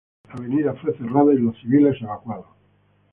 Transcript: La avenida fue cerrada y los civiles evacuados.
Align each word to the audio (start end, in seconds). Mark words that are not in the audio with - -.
La 0.29 0.33
avenida 0.33 0.73
fue 0.81 0.97
cerrada 0.97 1.31
y 1.31 1.37
los 1.37 1.55
civiles 1.59 2.01
evacuados. 2.01 2.47